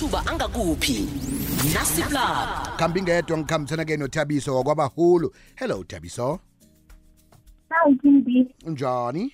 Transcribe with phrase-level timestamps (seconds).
[0.00, 1.08] amathuba angakuphi?
[1.74, 5.30] Nasiplab kambi ngedwa ngikhambisana ke nothabiso wakwabahulu.
[5.56, 6.40] Hello thabiso.
[7.68, 9.32] Hawu Kimbi, njani?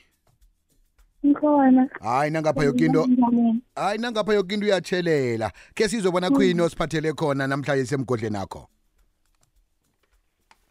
[1.26, 1.88] Ngikhona.
[2.00, 3.62] hayi nangapha yoke into Njani?
[3.76, 5.52] hayi nangapha yoke into uyatshelela.
[5.74, 8.68] Ke sizobona khuyini osiphathele khona namhlanje semgodleni akho?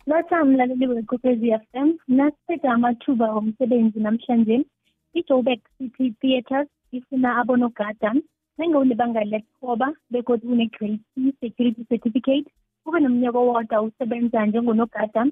[0.08, 4.66] Lotha mlaleli weKhophezi FM, nasiqeda amathuba omsebenzi namhlanje.
[5.14, 8.14] iJoburg City Theatres ifuna abonogada.
[8.58, 12.48] Nengawulibanga lethoba begodwa une-grade C security certificate.
[12.86, 15.26] Ube nomnyaka owodwa usebenza njengonogada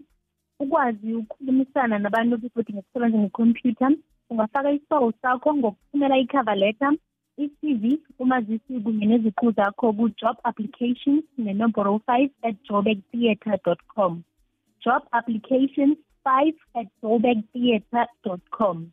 [0.59, 3.91] ukwazi ukukhulumisana nabantu begodwa ngokusebenza ngekhompyutha
[4.29, 6.91] ungafaka isibawo sakho ngokuthumela icover letter
[7.37, 7.83] i-cv
[8.19, 14.23] umazisi kunye neziqu zakho ku-job applications nenomboro 5 at joburgtheatre dot com.
[14.83, 18.91] Job applications 5 at joburgtheatre dot com.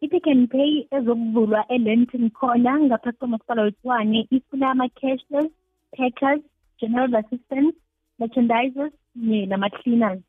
[0.00, 5.50] I-pick and pay ezokuvulwa elenton corner ngaphasi komasipala wetshwane ifuna ama-cashless
[5.96, 6.42] packers
[6.80, 7.76] general assistants
[8.18, 10.20] merchandisers kunye nama-cleaners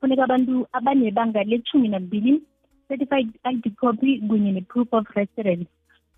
[0.00, 2.42] funeka abantu abanebanga lethumi nambili
[2.88, 5.66] certified id copy kunye ne-proof of residence.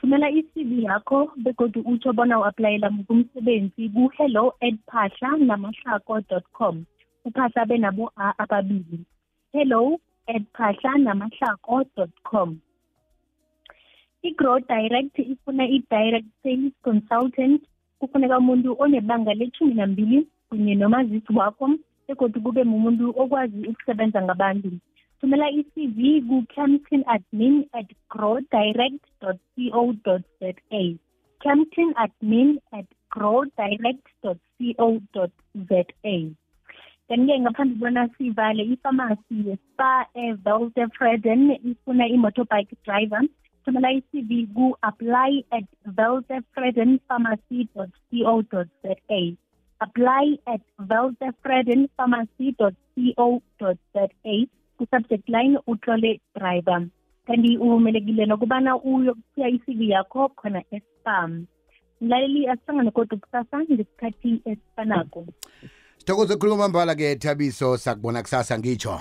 [0.00, 6.84] Thumela i-cv yakho begodwa utsho bona u-aplayela kumsebenzi ku-hello at phahla namahlako dot com.
[7.24, 9.04] Uphahla benabo a ababili.
[9.52, 12.60] Hello at phahla namahlako dot com.
[14.22, 17.60] I-grow direct ifuna i-direct sales consultant
[17.98, 21.66] kufuneka umuntu onebanga lethumi nambili kunye nomazisi wakho
[22.08, 24.70] begodwa kube mumuntu okwazi ukusebenza ngabantu.
[25.18, 29.32] Thumela i-cv ku-campton admin at growdirect co
[30.40, 30.82] za.
[31.44, 34.34] Campton admin at growdirect co
[35.68, 35.80] za.
[37.08, 43.22] Kanti-ke ngaphambi bona sivale ifamasi yespa evelte freden ifuna i-motorbike driver.
[43.64, 47.86] Thumela i-cv ku-apply at veltefredenpharmacy co
[48.82, 48.94] za
[49.80, 52.70] apply at veltefredenpharmacy co
[53.94, 54.08] za
[54.78, 56.86] ku-subject line utlole driver.
[57.26, 61.46] Kanti uvumelekile nokubana uyokuthiya i-cv yakho khona espam.
[62.00, 65.26] Mlaleli asihlangane kodwa kusasa ngesikhathi esifanako.
[65.98, 67.76] Sithokoze khuluma mbala ke thabiso.
[67.76, 69.00] Sakubona kusasa ngitsho.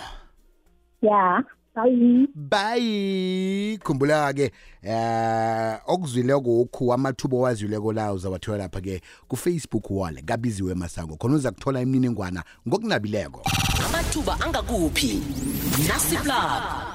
[1.01, 1.43] Ya
[1.83, 2.27] bye.
[2.35, 4.51] Bayi khumbula ke
[4.83, 11.15] eh okuzwile kokhu amathuba owazileko la uzawathola lapha ke ku-facebook wall kabiziwe masango.
[11.15, 13.41] Khona uza kuthola imininingwana ngokunabileko.
[13.85, 15.21] Amathuba angakuphi?
[15.87, 16.90] Nasiplab